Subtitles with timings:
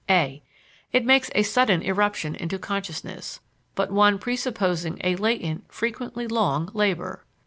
[0.09, 0.41] (a)
[0.91, 3.39] It makes a sudden eruption into consciousness,
[3.75, 7.23] but one presupposing a latent, frequently long, labor.